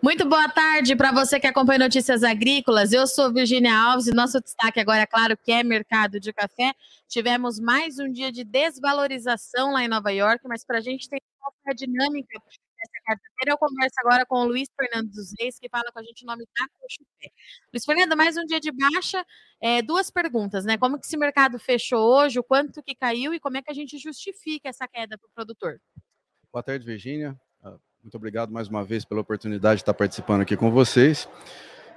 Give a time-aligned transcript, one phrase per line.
[0.00, 2.92] Muito boa tarde para você que acompanha Notícias Agrícolas.
[2.92, 6.72] Eu sou Virginia Alves e nosso destaque agora, é claro, que é mercado de café.
[7.08, 11.20] Tivemos mais um dia de desvalorização lá em Nova York, mas para a gente ter
[11.42, 15.90] uma dinâmica dessa quarta-feira, eu converso agora com o Luiz Fernando dos Reis, que fala
[15.92, 17.32] com a gente o nome da Cochupé.
[17.74, 19.26] Luiz Fernando, mais um dia de baixa.
[19.60, 20.78] É, duas perguntas, né?
[20.78, 23.74] Como que esse mercado fechou hoje, o quanto que caiu e como é que a
[23.74, 25.80] gente justifica essa queda para o produtor?
[26.52, 27.36] Boa tarde, Virginia.
[28.08, 31.28] Muito obrigado mais uma vez pela oportunidade de estar participando aqui com vocês.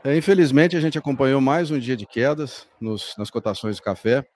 [0.04, 4.28] É, infelizmente, a gente acompanhou mais um dia de quedas nos, nas cotações de café.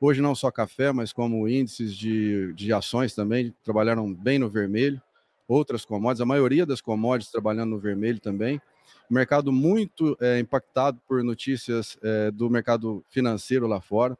[0.00, 5.00] Hoje, não só café, mas como índices de, de ações também trabalharam bem no vermelho.
[5.46, 8.60] Outras commodities, a maioria das commodities trabalhando no vermelho também.
[9.08, 14.18] Mercado muito é, impactado por notícias é, do mercado financeiro lá fora.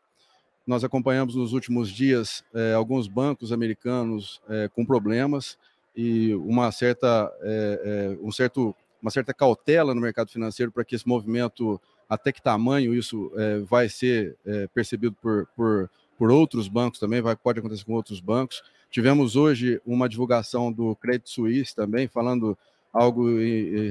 [0.65, 5.59] Nós acompanhamos nos últimos dias é, alguns bancos americanos é, com problemas
[6.01, 10.95] e uma certa, é, é, um certo, uma certa cautela no mercado financeiro para que
[10.95, 16.69] esse movimento, até que tamanho isso é, vai ser é, percebido por, por, por outros
[16.69, 18.63] bancos também, vai, pode acontecer com outros bancos.
[18.91, 22.57] Tivemos hoje uma divulgação do Credit Suisse também, falando
[22.93, 23.29] algo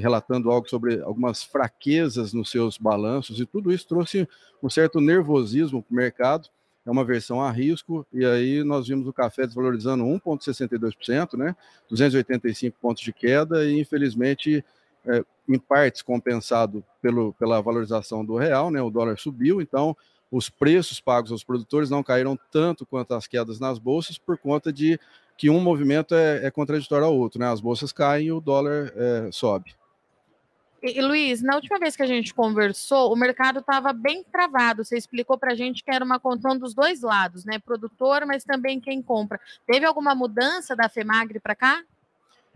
[0.02, 4.28] relatando algo sobre algumas fraquezas nos seus balanços, e tudo isso trouxe
[4.62, 6.50] um certo nervosismo para o mercado
[6.90, 11.54] é uma versão a risco, e aí nós vimos o café desvalorizando 1,62%, né?
[11.88, 14.64] 285 pontos de queda, e infelizmente,
[15.06, 18.82] é, em partes compensado pelo, pela valorização do real, né?
[18.82, 19.96] O dólar subiu, então
[20.32, 24.72] os preços pagos aos produtores não caíram tanto quanto as quedas nas bolsas, por conta
[24.72, 24.98] de
[25.38, 27.46] que um movimento é, é contraditório ao outro, né?
[27.46, 29.76] As bolsas caem e o dólar é, sobe.
[30.82, 34.82] E, Luiz, na última vez que a gente conversou, o mercado estava bem travado.
[34.82, 37.58] Você explicou para a gente que era uma controle dos dois lados, né?
[37.58, 39.38] Produtor, mas também quem compra.
[39.66, 41.82] Teve alguma mudança da FEMAGRE para cá?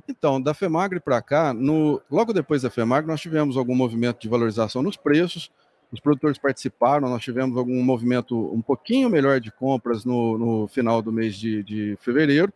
[0.09, 4.29] Então, da FEMAGRE para cá, no, logo depois da FEMAGRE, nós tivemos algum movimento de
[4.29, 5.51] valorização nos preços,
[5.93, 11.01] os produtores participaram, nós tivemos algum movimento um pouquinho melhor de compras no, no final
[11.01, 12.53] do mês de, de fevereiro,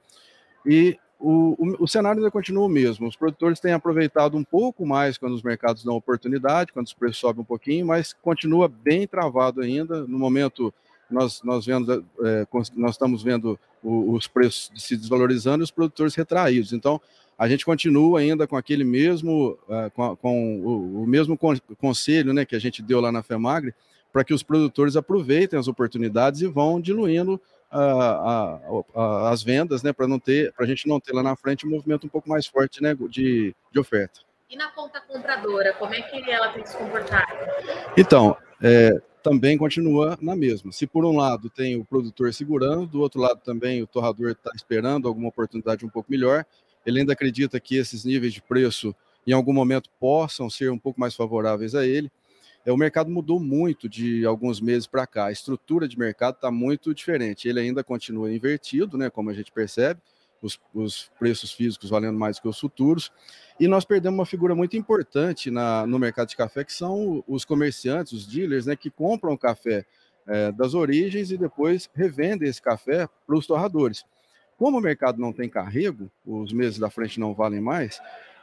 [0.66, 3.08] e o, o, o, cenário ainda continua o mesmo.
[3.08, 7.18] Os produtores têm aproveitado um pouco mais quando os mercados dão oportunidade, quando os preços
[7.18, 10.06] sobem um pouquinho, mas continua bem travado ainda.
[10.06, 10.72] No momento,
[11.10, 12.46] nós, nós, vendo, é,
[12.76, 16.72] nós estamos vendo o, os preços se desvalorizando e os produtores retraídos.
[16.72, 17.00] Então,
[17.36, 21.38] a gente continua ainda com aquele mesmo, é, com, com o, o, mesmo
[21.78, 23.74] conselho né, que a gente deu lá na FEMAGRE,
[24.12, 27.40] para que os produtores aproveitem as oportunidades e vão diluindo
[27.70, 28.60] a,
[28.94, 31.66] a, as vendas, né, para não ter, para a gente não ter lá na frente
[31.66, 34.20] um movimento um pouco mais forte né, de, de oferta.
[34.50, 37.26] E na ponta compradora, como é que ela tem que se comportar?
[37.96, 40.72] Então, é, também continua na mesma.
[40.72, 44.50] Se por um lado tem o produtor segurando, do outro lado também o torrador está
[44.54, 46.46] esperando alguma oportunidade um pouco melhor,
[46.86, 48.94] ele ainda acredita que esses níveis de preço
[49.26, 52.10] em algum momento possam ser um pouco mais favoráveis a ele.
[52.68, 55.24] É, o mercado mudou muito de alguns meses para cá.
[55.24, 57.48] A estrutura de mercado está muito diferente.
[57.48, 60.02] Ele ainda continua invertido, né, como a gente percebe,
[60.42, 63.10] os, os, preços físicos valendo mais que os futuros.
[63.58, 67.42] E nós perdemos uma figura muito importante na, no mercado de café, que são os
[67.42, 69.86] comerciantes, os dealers, né, que compram o café
[70.26, 74.04] é, das origens e depois revendem esse café para os torradores.
[74.58, 77.98] Como o mercado não tem carrego, os meses da frente não valem mais,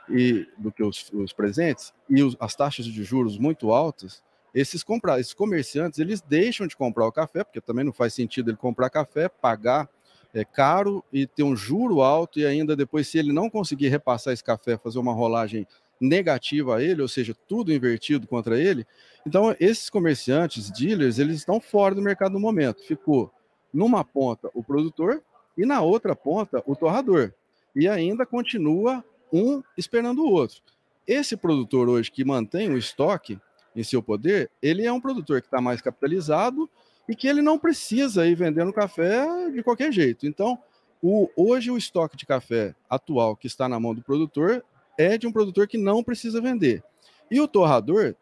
[0.10, 4.24] e do que os, os presentes e os, as taxas de juros muito altas,
[4.54, 8.50] esses, comprar, esses comerciantes eles deixam de comprar o café, porque também não faz sentido
[8.50, 9.90] ele comprar café, pagar
[10.34, 14.34] é, caro e ter um juro alto, e ainda depois, se ele não conseguir repassar
[14.34, 15.66] esse café, fazer uma rolagem
[16.00, 18.86] negativa a ele, ou seja, tudo invertido contra ele.
[19.26, 22.84] Então, esses comerciantes, dealers, eles estão fora do mercado no momento.
[22.84, 23.32] Ficou
[23.74, 25.24] numa ponta o produtor
[25.58, 27.32] e na outra ponta o torrador.
[27.76, 29.04] E ainda continua
[29.36, 30.62] um esperando o outro.
[31.06, 33.40] Esse produtor hoje que mantém o estoque
[33.76, 36.70] em seu poder, ele é um produtor que está mais capitalizado
[37.08, 40.26] e que ele não precisa ir vendendo café de qualquer jeito.
[40.26, 40.58] Então,
[41.02, 44.64] o, hoje o estoque de café atual que está na mão do produtor
[44.98, 46.82] é de um produtor que não precisa vender.
[47.30, 48.16] E o torrador,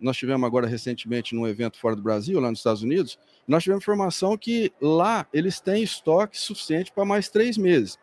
[0.00, 3.82] nós tivemos agora recentemente num evento fora do Brasil, lá nos Estados Unidos, nós tivemos
[3.82, 7.98] informação que lá eles têm estoque suficiente para mais três meses.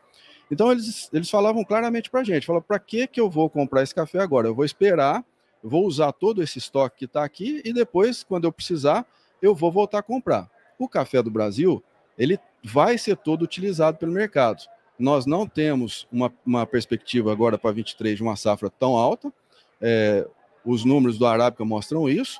[0.49, 3.83] Então eles, eles falavam claramente para a gente, falavam, para que, que eu vou comprar
[3.83, 4.47] esse café agora?
[4.47, 5.23] Eu vou esperar,
[5.63, 9.05] vou usar todo esse estoque que está aqui e depois, quando eu precisar,
[9.41, 10.49] eu vou voltar a comprar.
[10.79, 11.83] O café do Brasil,
[12.17, 14.63] ele vai ser todo utilizado pelo mercado.
[14.97, 19.31] Nós não temos uma, uma perspectiva agora para 23 de uma safra tão alta,
[19.79, 20.27] é,
[20.65, 22.39] os números do Arábica mostram isso,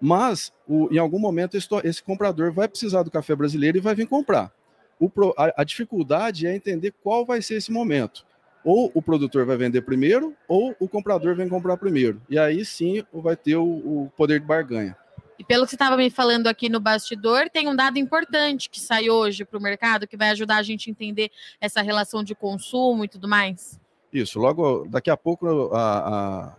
[0.00, 3.94] mas o, em algum momento esse, esse comprador vai precisar do café brasileiro e vai
[3.94, 4.52] vir comprar.
[5.00, 8.26] O, a, a dificuldade é entender qual vai ser esse momento.
[8.64, 12.20] ou o produtor vai vender primeiro, ou o comprador vem comprar primeiro.
[12.28, 14.96] E aí sim vai ter o, o poder de barganha.
[15.38, 18.80] E pelo que você estava me falando aqui no bastidor, tem um dado importante que
[18.80, 21.30] sai hoje para o mercado que vai ajudar a gente a entender
[21.60, 23.80] essa relação de consumo e tudo mais.
[24.12, 25.78] Isso, logo daqui a pouco a,
[26.08, 26.56] a,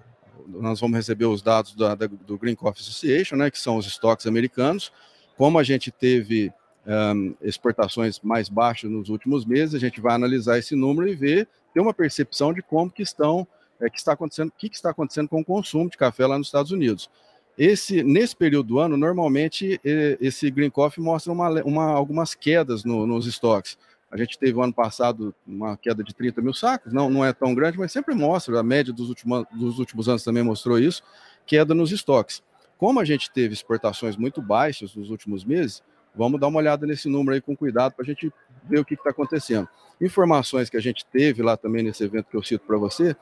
[0.47, 3.85] nós vamos receber os dados da, da, do Green Coffee Association, né, que são os
[3.85, 4.91] estoques americanos.
[5.37, 6.51] Como a gente teve
[6.89, 11.47] um, exportações mais baixas nos últimos meses, a gente vai analisar esse número e ver,
[11.73, 13.47] ter uma percepção de como que estão,
[13.79, 16.37] é, que está acontecendo, o que, que está acontecendo com o consumo de café lá
[16.37, 17.09] nos Estados Unidos.
[17.57, 23.05] Esse, nesse período do ano, normalmente, esse Green Coffee mostra uma, uma, algumas quedas no,
[23.05, 23.77] nos estoques.
[24.09, 27.33] A gente teve o ano passado uma queda de 30 mil sacos, não, não é
[27.33, 31.03] tão grande, mas sempre mostra, a média dos últimos, dos últimos anos também mostrou isso,
[31.45, 32.41] queda nos estoques.
[32.77, 35.83] Como a gente teve exportações muito baixas nos últimos meses,
[36.15, 38.31] vamos dar uma olhada nesse número aí com cuidado para a gente
[38.63, 39.67] ver o que está acontecendo.
[40.01, 43.15] Informações que a gente teve lá também nesse evento que eu cito para você,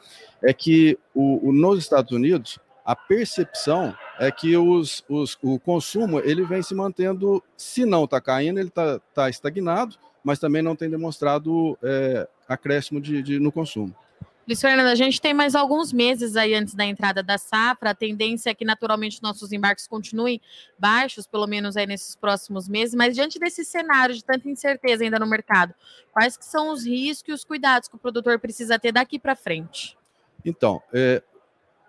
[0.44, 6.19] é que o, o, nos Estados Unidos, a percepção é que os, os, o consumo
[6.19, 10.75] ele vem se mantendo, se não está caindo, ele está tá estagnado, mas também não
[10.75, 13.95] tem demonstrado é, acréscimo de, de, no consumo.
[14.48, 17.90] Luiz Fernando, a gente tem mais alguns meses aí antes da entrada da safra.
[17.90, 20.42] A tendência é que naturalmente nossos embarques continuem
[20.80, 22.96] baixos, pelo menos aí nesses próximos meses.
[22.96, 25.74] Mas diante desse cenário de tanta incerteza ainda no mercado,
[26.14, 29.36] quais que são os riscos e os cuidados que o produtor precisa ter daqui para
[29.36, 29.98] frente?
[30.46, 31.22] Então, é,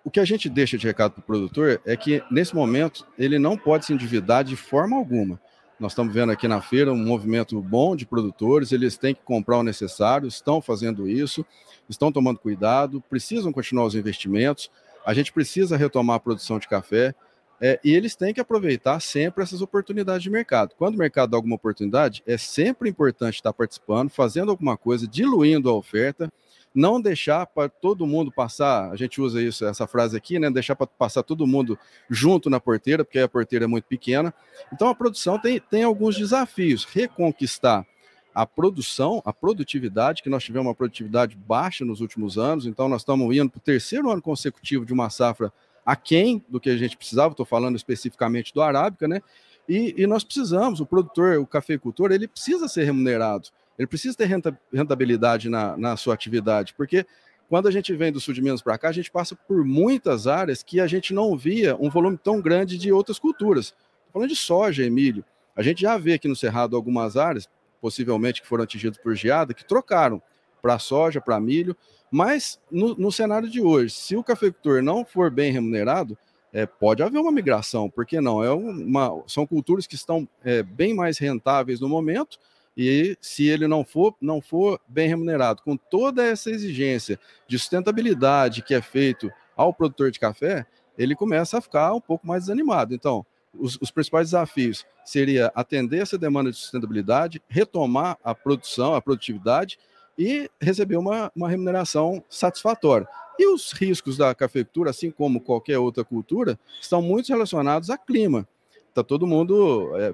[0.04, 3.38] o que a gente deixa de recado para o produtor é que, nesse momento, ele
[3.38, 5.40] não pode se endividar de forma alguma.
[5.78, 9.58] Nós estamos vendo aqui na feira um movimento bom de produtores, eles têm que comprar
[9.58, 11.46] o necessário, estão fazendo isso,
[11.88, 14.70] estão tomando cuidado, precisam continuar os investimentos,
[15.06, 17.14] a gente precisa retomar a produção de café,
[17.60, 20.74] é, e eles têm que aproveitar sempre essas oportunidades de mercado.
[20.76, 25.70] Quando o mercado dá alguma oportunidade, é sempre importante estar participando, fazendo alguma coisa, diluindo
[25.70, 26.32] a oferta,
[26.74, 30.50] não deixar para todo mundo passar, a gente usa isso, essa frase aqui, né?
[30.50, 31.78] Deixar para passar todo mundo
[32.08, 34.32] junto na porteira, porque a porteira é muito pequena.
[34.72, 36.84] Então a produção tem, tem alguns desafios.
[36.84, 37.86] Reconquistar
[38.34, 43.00] a produção, a produtividade, que nós tivemos uma produtividade baixa nos últimos anos, então nós
[43.02, 45.52] estamos indo para o terceiro ano consecutivo de uma safra
[45.84, 49.22] aquém do que a gente precisava, estou falando especificamente do Arábica, né?
[49.66, 53.48] E, e, nós precisamos, o produtor, o cafeicultor, ele precisa ser remunerado.
[53.78, 54.28] Ele precisa ter
[54.72, 57.06] rentabilidade na, na sua atividade, porque
[57.48, 60.26] quando a gente vem do sul de Minas para cá, a gente passa por muitas
[60.26, 63.66] áreas que a gente não via um volume tão grande de outras culturas.
[63.66, 65.24] Estou falando de soja e milho.
[65.56, 67.48] A gente já vê aqui no Cerrado algumas áreas,
[67.80, 70.20] possivelmente que foram atingidas por geada, que trocaram
[70.60, 71.74] para soja, para milho,
[72.10, 76.18] mas no, no, cenário de hoje, se o cafeicultor não for bem remunerado,
[76.52, 78.42] é, pode haver uma migração, por que não?
[78.42, 82.38] É uma, são culturas que estão é, bem mais rentáveis no momento
[82.80, 88.62] e se ele não for, não for bem remunerado, com toda essa exigência de sustentabilidade
[88.62, 90.64] que é feito ao produtor de café,
[90.96, 92.94] ele começa a ficar um pouco mais desanimado.
[92.94, 99.02] Então, os, os principais desafios seria atender essa demanda de sustentabilidade, retomar a produção, a
[99.02, 99.76] produtividade
[100.16, 103.08] e receber uma, uma remuneração satisfatória.
[103.36, 108.46] E os riscos da cafeicultura, assim como qualquer outra cultura, estão muito relacionados a clima
[108.94, 109.90] tá todo mundo.
[109.96, 110.12] É,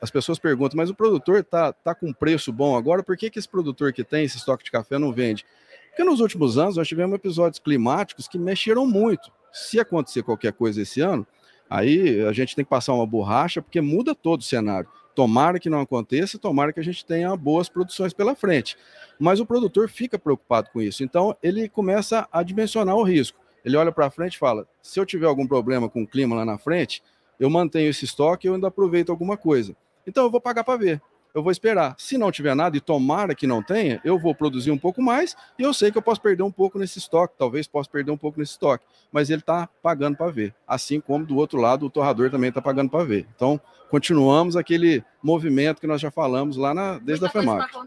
[0.00, 3.38] as pessoas perguntam, mas o produtor tá, tá com preço bom agora, por que, que
[3.38, 5.44] esse produtor que tem esse estoque de café não vende?
[5.88, 9.32] Porque nos últimos anos nós tivemos episódios climáticos que mexeram muito.
[9.52, 11.26] Se acontecer qualquer coisa esse ano,
[11.70, 14.88] aí a gente tem que passar uma borracha, porque muda todo o cenário.
[15.14, 18.76] Tomara que não aconteça, tomara que a gente tenha boas produções pela frente.
[19.18, 21.02] Mas o produtor fica preocupado com isso.
[21.02, 23.38] Então, ele começa a dimensionar o risco.
[23.64, 26.44] Ele olha para frente e fala: se eu tiver algum problema com o clima lá
[26.44, 27.02] na frente,
[27.38, 29.76] eu mantenho esse estoque e eu ainda aproveito alguma coisa.
[30.06, 31.02] Então eu vou pagar para ver.
[31.36, 31.94] Eu vou esperar.
[31.98, 35.36] Se não tiver nada, e tomara que não tenha, eu vou produzir um pouco mais
[35.58, 38.16] e eu sei que eu posso perder um pouco nesse estoque, talvez possa perder um
[38.16, 40.54] pouco nesse estoque, mas ele está pagando para ver.
[40.66, 43.28] Assim como do outro lado o torrador também está pagando para ver.
[43.36, 47.58] Então, continuamos aquele movimento que nós já falamos lá na, desde Muita a FEMAC.
[47.60, 47.84] Né,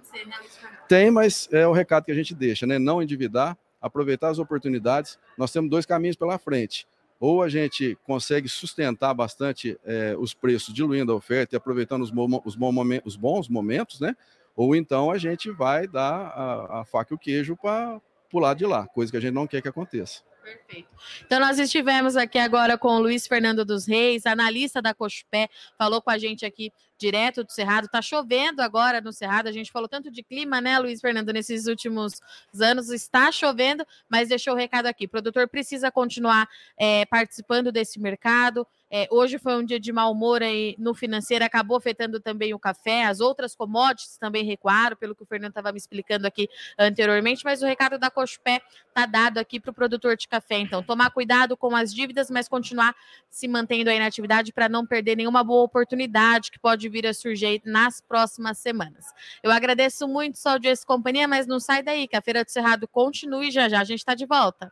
[0.87, 2.77] Tem, mas é o recado que a gente deixa, né?
[2.77, 5.17] Não endividar, aproveitar as oportunidades.
[5.35, 6.85] Nós temos dois caminhos pela frente
[7.19, 12.11] ou a gente consegue sustentar bastante é, os preços, diluindo a oferta e aproveitando os,
[12.45, 12.57] os,
[13.03, 14.15] os, bons momentos, né?
[14.55, 17.99] Ou então a gente vai dar a, a faca e o queijo para
[18.29, 20.21] pular de lá, coisa que a gente não quer que aconteça.
[20.43, 20.89] Perfeito.
[21.25, 26.01] Então, nós estivemos aqui agora com o Luiz Fernando dos Reis, analista da Cochupé, falou
[26.01, 27.85] com a gente aqui direto do Cerrado.
[27.85, 29.47] Está chovendo agora no Cerrado.
[29.47, 32.21] A gente falou tanto de clima, né, Luiz Fernando, nesses últimos
[32.59, 32.89] anos.
[32.89, 35.05] Está chovendo, mas deixou o recado aqui.
[35.05, 38.67] O produtor precisa continuar é, participando desse mercado.
[38.91, 42.59] É, hoje foi um dia de mau humor aí no financeiro, acabou afetando também o
[42.59, 47.43] café, as outras commodities também recuaram, pelo que o Fernando estava me explicando aqui anteriormente,
[47.45, 50.57] mas o recado da Cochupé está dado aqui para o produtor de café.
[50.57, 52.95] Então, tomar cuidado com as dívidas, mas continuar
[53.29, 56.57] se mantendo aí na atividade para não perder nenhuma boa oportunidade que
[56.89, 59.05] pode vir a surgir nas próximas semanas.
[59.43, 62.49] Eu agradeço muito sua audiência e companhia, mas não sai daí, que a Feira do
[62.49, 63.79] Cerrado continue já já.
[63.79, 64.71] A gente está de volta.